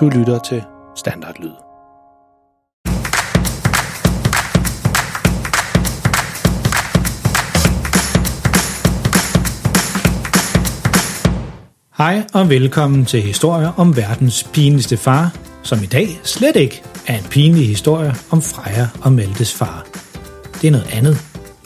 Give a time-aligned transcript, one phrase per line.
[0.00, 0.62] Du lytter til
[0.96, 1.50] Standardlyd.
[11.98, 17.18] Hej og velkommen til historier om verdens pinligste far, som i dag slet ikke er
[17.18, 19.86] en pinlig historie om Freja og Maltes far.
[20.62, 21.16] Det er noget andet.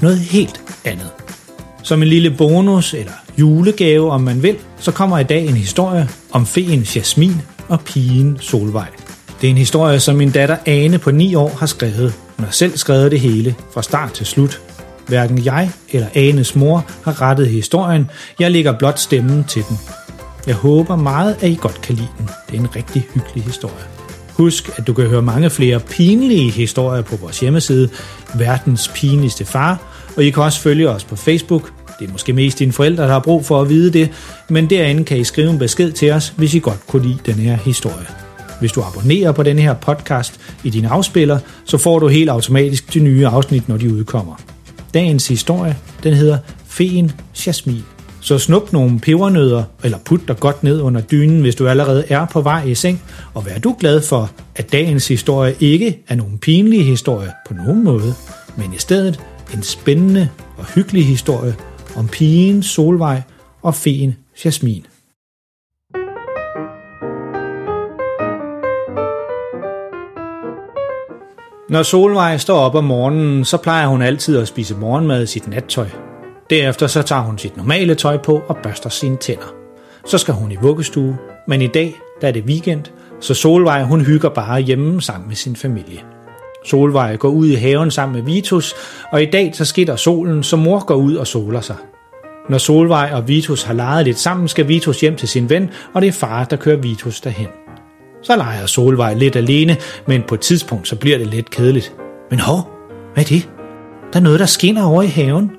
[0.01, 1.11] Noget helt andet.
[1.83, 6.09] Som en lille bonus eller julegave, om man vil, så kommer i dag en historie
[6.33, 8.89] om feen Jasmin og pigen Solvej.
[9.41, 12.13] Det er en historie, som min datter Ane på 9 år har skrevet.
[12.37, 14.61] Hun har selv skrevet det hele, fra start til slut.
[15.07, 18.11] Hverken jeg eller Anes mor har rettet historien.
[18.39, 19.79] Jeg lægger blot stemmen til den.
[20.47, 22.29] Jeg håber meget, at I godt kan lide den.
[22.51, 23.85] Det er en rigtig hyggelig historie.
[24.33, 27.89] Husk, at du kan høre mange flere pinlige historier på vores hjemmeside,
[28.35, 29.79] Verdens Pinligste Far,
[30.17, 31.73] og I kan også følge os på Facebook.
[32.01, 34.11] Det er måske mest dine forældre, der har brug for at vide det,
[34.49, 37.35] men derinde kan I skrive en besked til os, hvis I godt kunne lide den
[37.35, 38.07] her historie.
[38.61, 42.95] Hvis du abonnerer på denne her podcast i din afspiller, så får du helt automatisk
[42.95, 44.35] de nye afsnit, når de udkommer.
[44.95, 47.13] Dagens historie, den hedder Feen
[47.47, 47.83] Jasmin.
[48.21, 52.27] Så snup nogle pebernødder, eller put dig godt ned under dynen, hvis du allerede er
[52.27, 53.03] på vej i seng,
[53.35, 57.85] og vær du glad for, at dagens historie ikke er nogen pinlige historie på nogen
[57.85, 58.15] måde,
[58.57, 59.21] men i stedet
[59.55, 61.55] en spændende og hyggelig historie
[61.97, 63.23] om pigen Solvej
[63.63, 64.87] og feen Jasmin.
[71.71, 75.49] Når Solvej står op om morgenen, så plejer hun altid at spise morgenmad i sit
[75.49, 75.89] nattøj.
[76.51, 79.55] Derefter så tager hun sit normale tøj på og børster sine tænder.
[80.07, 81.19] Så skal hun i vuggestue,
[81.49, 82.85] men i dag der er det weekend,
[83.21, 86.01] så Solvej hun hygger bare hjemme sammen med sin familie.
[86.65, 88.75] Solvej går ud i haven sammen med Vitus,
[89.13, 91.77] og i dag så skitter solen, så mor går ud og soler sig.
[92.49, 96.03] Når Solvej og Vitus har leget lidt sammen, skal Vitus hjem til sin ven, og
[96.03, 97.47] det er far, der kører Vitus derhen.
[98.23, 101.95] Så leger Solvej lidt alene, men på et tidspunkt så bliver det lidt kedeligt.
[102.31, 102.71] Men hov,
[103.15, 103.49] hvad er det?
[104.13, 105.51] Der er noget, der skinner over i haven.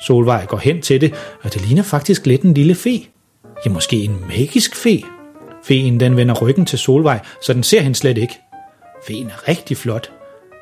[0.00, 3.00] Solvej går hen til det, og det ligner faktisk lidt en lille fe.
[3.66, 5.02] Ja, måske en magisk fe.
[5.64, 8.34] Feen den vender ryggen til Solvej, så den ser hende slet ikke.
[9.06, 10.10] Feen er rigtig flot.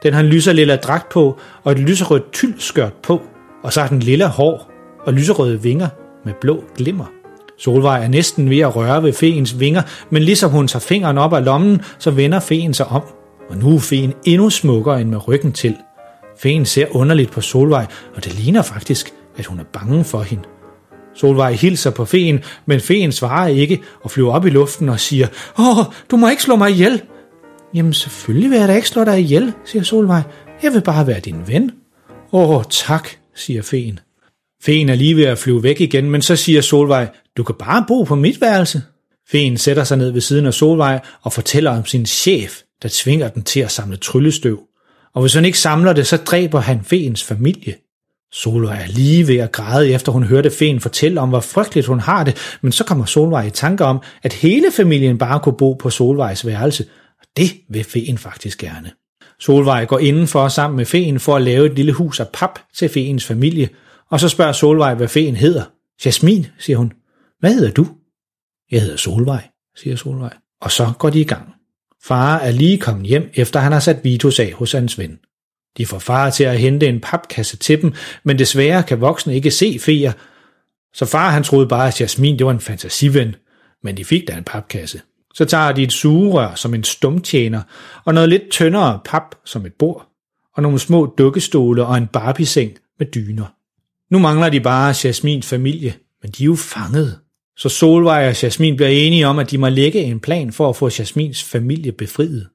[0.02, 3.22] Den har en lyser lilla dragt på, og et lyserødt tyldskørt på,
[3.62, 4.70] og så har den lilla hår
[5.06, 5.88] og lyserøde vinger
[6.24, 7.04] med blå glimmer.
[7.58, 11.32] Solvej er næsten ved at røre ved feens vinger, men ligesom hun tager fingeren op
[11.32, 13.02] af lommen, så vender feen sig om.
[13.50, 15.76] Og nu er feen endnu smukkere end med ryggen til.
[16.38, 17.86] Feen ser underligt på Solvej,
[18.16, 20.44] og det ligner faktisk, at hun er bange for hende.
[21.14, 25.26] Solvej hilser på feen, men feen svarer ikke og flyver op i luften og siger,
[25.58, 27.02] Åh, du må ikke slå mig ihjel.
[27.74, 30.22] Jamen selvfølgelig vil jeg da ikke slå dig ihjel, siger Solvej.
[30.62, 31.70] Jeg vil bare være din ven.
[32.32, 33.98] Åh, tak, siger feen.
[34.62, 37.84] Feen er lige ved at flyve væk igen, men så siger Solvej, du kan bare
[37.88, 38.82] bo på mit værelse.
[39.30, 43.28] Feen sætter sig ned ved siden af Solvej og fortæller om sin chef, der tvinger
[43.28, 44.60] den til at samle tryllestøv.
[45.14, 47.74] Og hvis han ikke samler det, så dræber han feens familie.
[48.32, 52.00] Solvej er lige ved at græde, efter hun hørte Feen fortælle om, hvor frygteligt hun
[52.00, 55.72] har det, men så kommer Solvej i tanke om, at hele familien bare kunne bo
[55.72, 56.84] på Solvejs værelse,
[57.36, 58.90] det vil Feen faktisk gerne.
[59.40, 62.88] Solvej går indenfor sammen med Feen for at lave et lille hus af pap til
[62.88, 63.68] Feens familie,
[64.10, 65.64] og så spørger Solvej, hvad Feen hedder.
[66.04, 66.92] Jasmin, siger hun.
[67.40, 67.86] Hvad hedder du?
[68.70, 70.36] Jeg hedder Solvej, siger Solvej.
[70.60, 71.48] Og så går de i gang.
[72.02, 75.18] Far er lige kommet hjem, efter han har sat Vitus af hos hans ven.
[75.76, 77.92] De får far til at hente en papkasse til dem,
[78.24, 80.12] men desværre kan voksne ikke se feer,
[80.94, 83.36] så far han troede bare, at Jasmin det var en fantasiven,
[83.82, 85.00] men de fik da en papkasse.
[85.34, 87.62] Så tager de et sugerør som en stumtjener,
[88.04, 90.06] og noget lidt tyndere pap som et bord,
[90.56, 93.54] og nogle små dukkestole og en barbieseng med dyner.
[94.10, 97.18] Nu mangler de bare Jasmins familie, men de er jo fanget.
[97.56, 100.76] Så Solvej og Jasmin bliver enige om, at de må lægge en plan for at
[100.76, 102.48] få Jasmins familie befriet.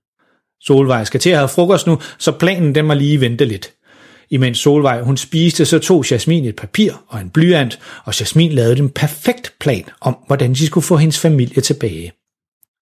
[0.61, 3.71] Solvej skal til at have frokost nu, så planen den må lige vente lidt.
[4.29, 8.79] Imens Solvej hun spiste, så tog Jasmin et papir og en blyant, og Jasmin lavede
[8.79, 12.11] en perfekt plan om, hvordan de skulle få hendes familie tilbage.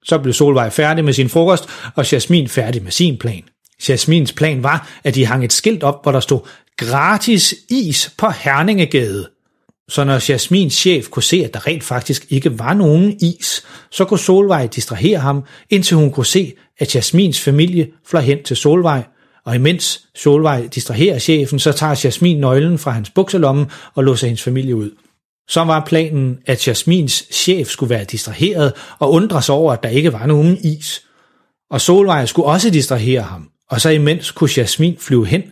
[0.03, 3.44] Så blev Solvej færdig med sin frokost, og Jasmin færdig med sin plan.
[3.89, 6.39] Jasmins plan var, at de hang et skilt op, hvor der stod
[6.77, 9.29] gratis is på Herningegade.
[9.89, 14.05] Så når Jasmins chef kunne se, at der rent faktisk ikke var nogen is, så
[14.05, 19.03] kunne Solvej distrahere ham, indtil hun kunne se, at Jasmins familie fløj hen til Solvej,
[19.45, 23.65] og imens Solvej distraherer chefen, så tager Jasmin nøglen fra hans bukselomme
[23.95, 24.91] og låser hendes familie ud.
[25.48, 29.90] Så var planen, at Jasmins chef skulle være distraheret og undre sig over, at der
[29.90, 31.06] ikke var nogen is.
[31.72, 35.44] Og Solvej skulle også distrahere ham, og så imens kunne Jasmin flyve hen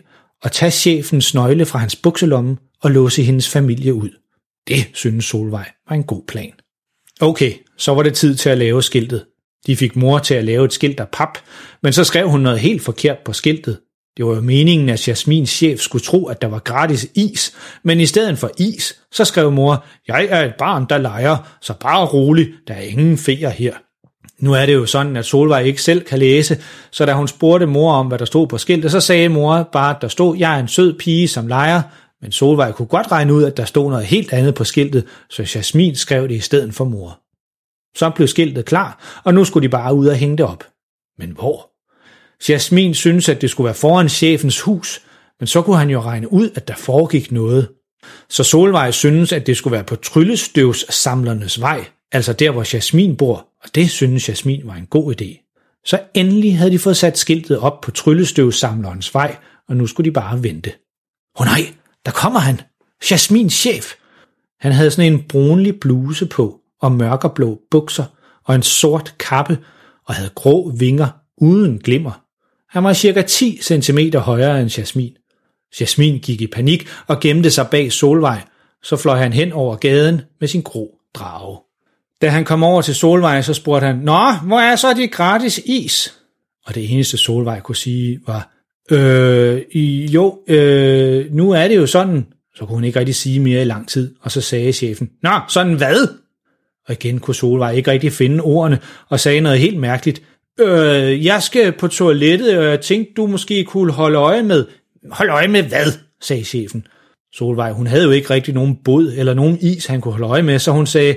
[0.42, 4.10] og tage chefens nøgle fra hans bukselomme og låse hendes familie ud.
[4.68, 6.52] Det synes Solvej var en god plan.
[7.20, 9.24] Okay, så var det tid til at lave skiltet.
[9.66, 11.38] De fik mor til at lave et skilt af pap,
[11.82, 13.78] men så skrev hun noget helt forkert på skiltet.
[14.16, 18.00] Det var jo meningen, at Jasmins chef skulle tro, at der var gratis is, men
[18.00, 22.06] i stedet for is, så skrev mor, jeg er et barn, der leger, så bare
[22.06, 23.74] rolig, der er ingen feer her.
[24.38, 27.66] Nu er det jo sådan, at Solvej ikke selv kan læse, så da hun spurgte
[27.66, 30.54] mor om, hvad der stod på skiltet, så sagde mor bare, at der stod, jeg
[30.54, 31.82] er en sød pige, som leger,
[32.22, 35.52] men Solvej kunne godt regne ud, at der stod noget helt andet på skiltet, så
[35.54, 37.18] Jasmin skrev det i stedet for mor.
[37.98, 40.64] Så blev skiltet klar, og nu skulle de bare ud og hænge det op.
[41.18, 41.71] Men hvor?
[42.48, 45.02] Jasmin synes, at det skulle være foran chefens hus,
[45.40, 47.68] men så kunne han jo regne ud, at der foregik noget.
[48.28, 53.48] Så Solvej synes, at det skulle være på tryllestøvssamlernes vej, altså der, hvor Jasmin bor,
[53.64, 55.52] og det synes Jasmin var en god idé.
[55.84, 59.36] Så endelig havde de fået sat skiltet op på tryllestøvsamlerens vej,
[59.68, 60.72] og nu skulle de bare vente.
[61.38, 61.74] Åh oh nej,
[62.06, 62.60] der kommer han!
[63.10, 63.92] Jasmins chef!
[64.60, 68.04] Han havde sådan en brunlig bluse på, og mørkerblå bukser,
[68.44, 69.58] og en sort kappe,
[70.06, 72.21] og havde grå vinger uden glimmer.
[72.72, 75.12] Han var cirka 10 cm højere end Jasmin.
[75.80, 78.40] Jasmin gik i panik og gemte sig bag Solvej.
[78.82, 81.58] Så fløj han hen over gaden med sin grå drage.
[82.22, 85.60] Da han kom over til Solvej, så spurgte han, Nå, hvor er så de gratis
[85.64, 86.14] is?
[86.66, 88.52] Og det eneste Solvej kunne sige var,
[88.90, 89.62] Øh,
[90.14, 93.64] jo, øh, nu er det jo sådan, så kunne hun ikke rigtig sige mere i
[93.64, 96.08] lang tid, og så sagde chefen, Nå, sådan hvad?
[96.88, 98.78] Og igen kunne Solvej ikke rigtig finde ordene,
[99.08, 100.22] og sagde noget helt mærkeligt.
[100.60, 104.66] Øh, jeg skal på toilettet, og jeg tænkte, du måske kunne holde øje med.
[105.10, 105.92] Hold øje med hvad?
[106.20, 106.86] sagde chefen.
[107.34, 110.42] Solvej, hun havde jo ikke rigtig nogen båd eller nogen is, han kunne holde øje
[110.42, 111.16] med, så hun sagde,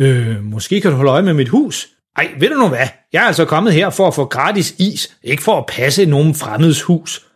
[0.00, 1.88] øh, måske kan du holde øje med mit hus.
[2.16, 2.88] Ej, ved du nu hvad?
[3.12, 6.34] Jeg er altså kommet her for at få gratis is, ikke for at passe nogen
[6.34, 7.26] fremmeds hus.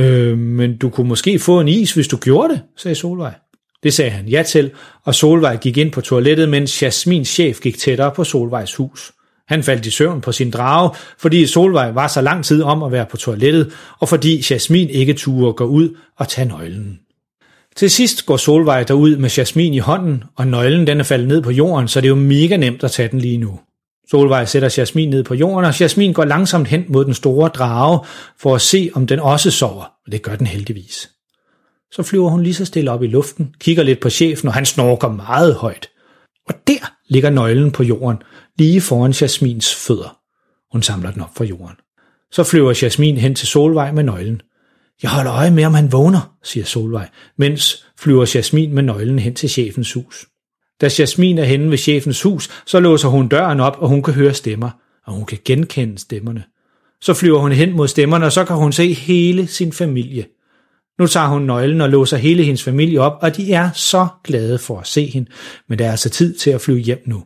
[0.00, 3.34] Øh, men du kunne måske få en is, hvis du gjorde det, sagde Solvej.
[3.82, 4.70] Det sagde han ja til,
[5.04, 9.12] og Solvej gik ind på toilettet, mens Jasmins chef gik tættere på Solvejs hus.
[9.50, 12.92] Han faldt i søvn på sin drage, fordi Solvej var så lang tid om at
[12.92, 16.98] være på toilettet, og fordi Jasmin ikke turde gå ud og tage nøglen.
[17.76, 21.42] Til sidst går Solvej derud med Jasmin i hånden, og nøglen den er faldet ned
[21.42, 23.60] på jorden, så det er jo mega nemt at tage den lige nu.
[24.10, 28.00] Solvej sætter Jasmin ned på jorden, og Jasmin går langsomt hen mod den store drage
[28.40, 31.10] for at se, om den også sover, og det gør den heldigvis.
[31.92, 34.66] Så flyver hun lige så stille op i luften, kigger lidt på chefen, og han
[34.66, 35.89] snorker meget højt.
[36.50, 38.18] Og der ligger nøglen på jorden,
[38.58, 40.18] lige foran Jasmins fødder.
[40.72, 41.76] Hun samler den op fra jorden.
[42.32, 44.40] Så flyver Jasmin hen til Solvej med nøglen.
[45.02, 47.08] Jeg holder øje med, om han vågner, siger Solvej,
[47.38, 50.26] mens flyver Jasmin med nøglen hen til chefens hus.
[50.80, 54.14] Da Jasmin er henne ved chefens hus, så låser hun døren op, og hun kan
[54.14, 54.70] høre stemmer,
[55.06, 56.44] og hun kan genkende stemmerne.
[57.00, 60.26] Så flyver hun hen mod stemmerne, og så kan hun se hele sin familie.
[61.00, 64.58] Nu tager hun nøglen og låser hele hendes familie op, og de er så glade
[64.58, 65.30] for at se hende,
[65.68, 67.22] men der er altså tid til at flyve hjem nu.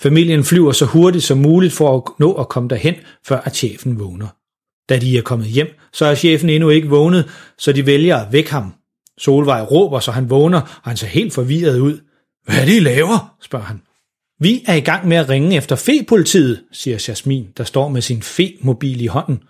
[0.00, 2.94] Familien flyver så hurtigt som muligt for at nå at komme derhen,
[3.26, 4.26] før at chefen vågner.
[4.88, 7.28] Da de er kommet hjem, så er chefen endnu ikke vågnet,
[7.58, 8.74] så de vælger at vække ham.
[9.18, 11.98] Solvej råber, så han vågner, og han ser helt forvirret ud.
[12.44, 13.34] Hvad er det, I laver?
[13.42, 13.82] spørger han.
[14.40, 18.22] Vi er i gang med at ringe efter fe-politiet, siger Jasmin, der står med sin
[18.22, 19.42] fe-mobil i hånden.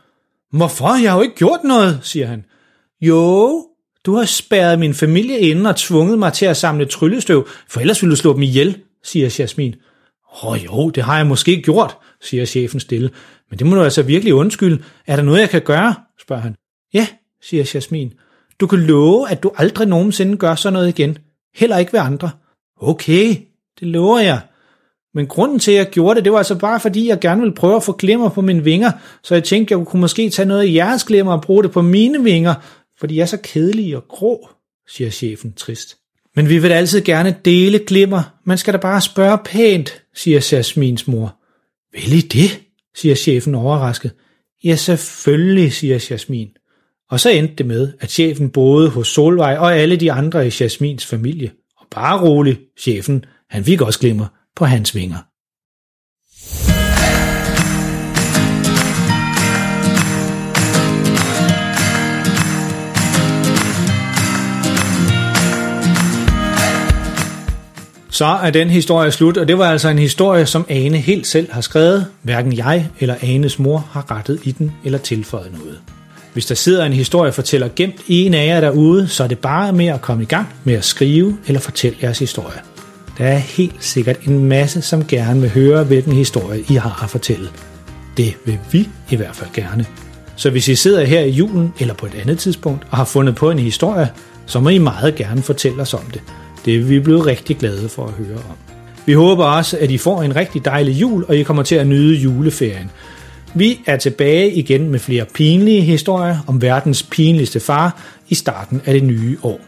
[0.53, 1.03] Hvorfor?
[1.03, 2.45] Jeg har jo ikke gjort noget, siger han.
[3.01, 3.65] Jo,
[4.07, 8.03] du har spærret min familie inde og tvunget mig til at samle tryllestøv, for ellers
[8.03, 9.75] ville du slå dem ihjel, siger Jasmin.
[10.43, 13.11] Åh oh, jo, det har jeg måske gjort, siger chefen stille.
[13.51, 14.83] Men det må du altså virkelig undskylde.
[15.07, 15.95] Er der noget, jeg kan gøre?
[16.21, 16.55] spørger han.
[16.95, 17.07] Ja,
[17.43, 18.13] siger Jasmin.
[18.61, 21.19] Du kan love, at du aldrig nogensinde gør sådan noget igen.
[21.55, 22.31] Heller ikke ved andre.
[22.81, 23.37] Okay,
[23.81, 24.41] det lover jeg.
[25.15, 27.55] Men grunden til, at jeg gjorde det, det var altså bare fordi, jeg gerne ville
[27.55, 30.61] prøve at få glimmer på mine vinger, så jeg tænkte, jeg kunne måske tage noget
[30.61, 32.55] af jeres glimmer og bruge det på mine vinger,
[33.01, 34.49] for de er så kedelig og grå,
[34.89, 35.97] siger chefen trist.
[36.37, 38.23] Men vi vil altid gerne dele glimmer.
[38.45, 41.37] Man skal da bare spørge pænt, siger Jasmins mor.
[41.93, 42.61] Vil I det?
[42.95, 44.13] siger chefen overrasket.
[44.65, 46.49] Ja, selvfølgelig, siger Jasmin.
[47.11, 50.51] Og så endte det med, at chefen boede hos Solvej og alle de andre i
[50.61, 51.53] Jasmins familie.
[51.77, 54.27] Og bare rolig, chefen, han fik også glimmer
[54.57, 55.19] på hans vinger.
[68.19, 71.53] Så er den historie slut, og det var altså en historie, som Ane helt selv
[71.53, 72.07] har skrevet.
[72.23, 75.79] Hverken jeg eller Anes mor har rettet i den eller tilføjet noget.
[76.33, 79.73] Hvis der sidder en historiefortæller gemt i en af jer derude, så er det bare
[79.73, 82.59] med at komme i gang med at skrive eller fortælle jeres historie.
[83.19, 87.11] Der er helt sikkert en masse, som gerne vil høre, hvilken historie I har at
[87.11, 87.49] fortælle.
[88.17, 89.87] Det vil vi i hvert fald gerne.
[90.37, 93.35] Så hvis I sidder her i julen eller på et andet tidspunkt og har fundet
[93.35, 94.09] på en historie,
[94.47, 96.21] så må I meget gerne fortælle os om det.
[96.65, 98.57] Det er vi blevet rigtig glade for at høre om.
[99.07, 101.87] Vi håber også, at I får en rigtig dejlig jul, og I kommer til at
[101.87, 102.91] nyde juleferien.
[103.55, 108.95] Vi er tilbage igen med flere pinlige historier om verdens pinligste far i starten af
[108.95, 109.61] det nye år.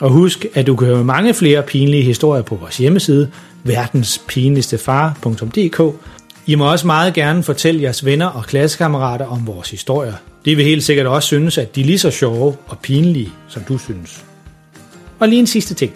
[0.00, 3.30] Og husk, at du kan høre mange flere pinlige historier på vores hjemmeside,
[3.64, 5.94] verdenspinligstefar.dk.
[6.46, 10.14] I må også meget gerne fortælle jeres venner og klassekammerater om vores historier.
[10.44, 13.62] De vil helt sikkert også synes, at de er lige så sjove og pinlige, som
[13.68, 14.24] du synes.
[15.18, 15.92] Og lige en sidste ting.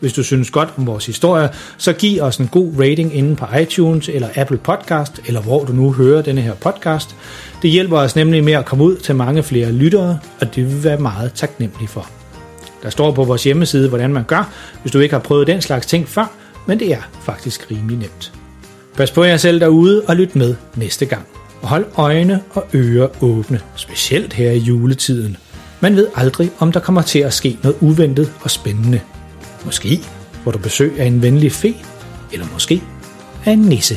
[0.00, 3.46] Hvis du synes godt om vores historie, så giv os en god rating inde på
[3.60, 7.16] iTunes eller Apple Podcast, eller hvor du nu hører denne her podcast.
[7.62, 10.78] Det hjælper os nemlig med at komme ud til mange flere lyttere, og det vil
[10.78, 12.10] vi være meget taknemmelige for.
[12.82, 14.52] Der står på vores hjemmeside, hvordan man gør,
[14.82, 16.32] hvis du ikke har prøvet den slags ting før,
[16.66, 18.32] men det er faktisk rimelig nemt.
[18.96, 21.26] Pas på jer selv derude og lyt med næste gang.
[21.62, 25.36] Og hold øjne og ører åbne, specielt her i juletiden.
[25.84, 29.00] Man ved aldrig, om der kommer til at ske noget uventet og spændende.
[29.64, 30.00] Måske
[30.44, 31.74] får du besøg af en venlig fe,
[32.32, 32.82] eller måske
[33.44, 33.96] af en nisse.